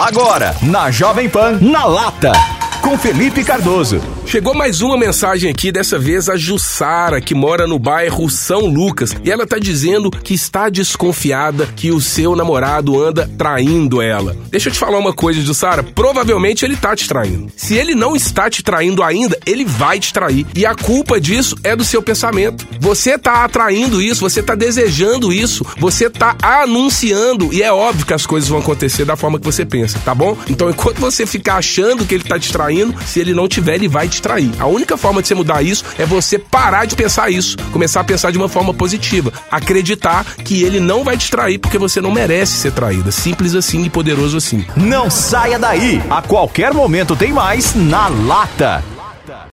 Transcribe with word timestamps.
Agora, 0.00 0.54
na 0.62 0.92
Jovem 0.92 1.28
Pan, 1.28 1.58
na 1.60 1.84
lata 1.84 2.30
com 2.80 2.96
Felipe 2.96 3.42
Cardoso. 3.42 4.17
Chegou 4.28 4.52
mais 4.52 4.82
uma 4.82 4.94
mensagem 4.94 5.50
aqui, 5.50 5.72
dessa 5.72 5.98
vez 5.98 6.28
a 6.28 6.36
Jussara, 6.36 7.18
que 7.18 7.34
mora 7.34 7.66
no 7.66 7.78
bairro 7.78 8.28
São 8.28 8.66
Lucas, 8.66 9.16
e 9.24 9.30
ela 9.30 9.46
tá 9.46 9.58
dizendo 9.58 10.10
que 10.10 10.34
está 10.34 10.68
desconfiada 10.68 11.66
que 11.74 11.90
o 11.90 11.98
seu 11.98 12.36
namorado 12.36 13.02
anda 13.02 13.26
traindo 13.38 14.02
ela. 14.02 14.36
Deixa 14.50 14.68
eu 14.68 14.72
te 14.74 14.78
falar 14.78 14.98
uma 14.98 15.14
coisa, 15.14 15.40
Jussara, 15.40 15.82
provavelmente 15.82 16.62
ele 16.62 16.76
tá 16.76 16.94
te 16.94 17.08
traindo. 17.08 17.50
Se 17.56 17.74
ele 17.74 17.94
não 17.94 18.14
está 18.14 18.50
te 18.50 18.62
traindo 18.62 19.02
ainda, 19.02 19.38
ele 19.46 19.64
vai 19.64 19.98
te 19.98 20.12
trair. 20.12 20.46
E 20.54 20.66
a 20.66 20.74
culpa 20.74 21.18
disso 21.18 21.56
é 21.64 21.74
do 21.74 21.82
seu 21.82 22.02
pensamento. 22.02 22.68
Você 22.80 23.16
tá 23.16 23.44
atraindo 23.44 24.02
isso, 24.02 24.20
você 24.20 24.42
tá 24.42 24.54
desejando 24.54 25.32
isso, 25.32 25.64
você 25.78 26.10
tá 26.10 26.36
anunciando, 26.42 27.48
e 27.50 27.62
é 27.62 27.72
óbvio 27.72 28.04
que 28.04 28.12
as 28.12 28.26
coisas 28.26 28.50
vão 28.50 28.58
acontecer 28.58 29.06
da 29.06 29.16
forma 29.16 29.38
que 29.38 29.46
você 29.46 29.64
pensa, 29.64 29.98
tá 30.04 30.14
bom? 30.14 30.36
Então, 30.50 30.68
enquanto 30.68 30.98
você 30.98 31.24
ficar 31.24 31.56
achando 31.56 32.04
que 32.04 32.14
ele 32.14 32.24
tá 32.24 32.38
te 32.38 32.52
traindo. 32.52 32.94
Se 33.06 33.20
ele 33.20 33.32
não 33.32 33.48
tiver, 33.48 33.76
ele 33.76 33.88
vai 33.88 34.06
te 34.06 34.17
A 34.58 34.66
única 34.66 34.96
forma 34.96 35.22
de 35.22 35.28
você 35.28 35.34
mudar 35.34 35.62
isso 35.62 35.84
é 35.98 36.04
você 36.04 36.38
parar 36.38 36.84
de 36.84 36.96
pensar 36.96 37.30
isso, 37.30 37.56
começar 37.72 38.00
a 38.00 38.04
pensar 38.04 38.30
de 38.30 38.38
uma 38.38 38.48
forma 38.48 38.74
positiva, 38.74 39.32
acreditar 39.50 40.24
que 40.44 40.62
ele 40.62 40.80
não 40.80 41.04
vai 41.04 41.16
te 41.16 41.30
trair 41.30 41.58
porque 41.58 41.78
você 41.78 42.00
não 42.00 42.10
merece 42.10 42.52
ser 42.52 42.72
traída. 42.72 43.10
Simples 43.10 43.54
assim 43.54 43.84
e 43.84 43.90
poderoso 43.90 44.36
assim. 44.36 44.64
Não 44.76 45.10
saia 45.10 45.58
daí. 45.58 46.02
A 46.10 46.22
qualquer 46.22 46.72
momento 46.72 47.16
tem 47.16 47.32
mais 47.32 47.74
na 47.74 48.08
lata. 48.08 48.97